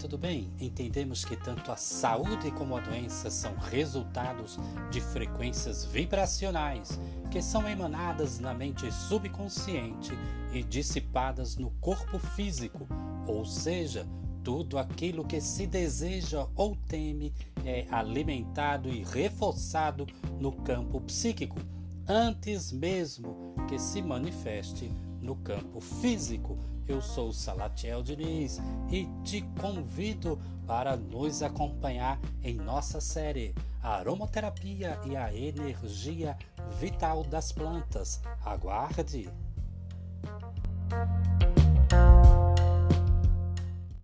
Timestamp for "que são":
7.30-7.68